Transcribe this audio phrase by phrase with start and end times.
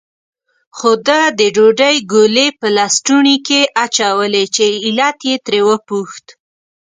[0.77, 6.25] خو ده د ډوډۍ ګولې په لستوڼي کې اچولې، چې علت یې ترې وپوښت.